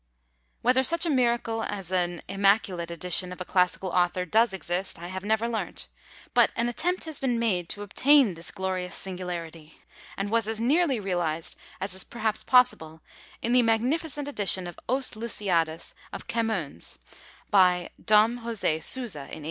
Whether 0.63 0.81
such 0.81 1.05
a 1.05 1.11
miracle 1.11 1.61
as 1.61 1.91
an 1.91 2.23
immaculate 2.27 2.89
edition 2.89 3.31
of 3.31 3.39
a 3.39 3.45
classical 3.45 3.89
author 3.91 4.25
does 4.25 4.51
exist, 4.51 4.97
I 4.97 5.09
have 5.09 5.23
never 5.23 5.47
learnt; 5.47 5.85
but 6.33 6.49
an 6.55 6.67
attempt 6.67 7.03
has 7.05 7.19
been 7.19 7.37
made 7.37 7.69
to 7.69 7.83
obtain 7.83 8.33
this 8.33 8.49
glorious 8.49 8.95
singularity 8.95 9.79
and 10.17 10.31
was 10.31 10.47
as 10.47 10.59
nearly 10.59 10.99
realised 10.99 11.55
as 11.79 11.93
is 11.93 12.03
perhaps 12.03 12.43
possible 12.43 13.03
in 13.43 13.51
the 13.51 13.61
magnificent 13.61 14.27
edition 14.27 14.65
of 14.65 14.79
Os 14.89 15.11
Lusiadas 15.15 15.93
of 16.11 16.25
Camoens, 16.25 16.97
by 17.51 17.91
Dom 18.03 18.39
Joze 18.39 18.81
Souza, 18.83 19.19
in 19.19 19.39
1817. 19.39 19.39